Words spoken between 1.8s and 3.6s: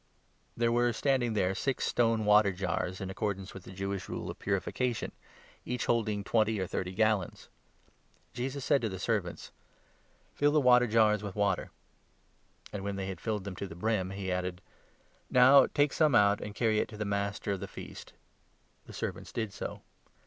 stone water jars, in accordance 6